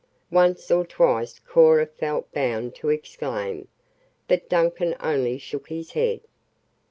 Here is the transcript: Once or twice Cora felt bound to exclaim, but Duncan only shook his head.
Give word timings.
Once 0.31 0.71
or 0.71 0.83
twice 0.83 1.37
Cora 1.37 1.85
felt 1.85 2.31
bound 2.33 2.73
to 2.73 2.89
exclaim, 2.89 3.67
but 4.27 4.49
Duncan 4.49 4.95
only 4.99 5.37
shook 5.37 5.67
his 5.69 5.91
head. 5.91 6.21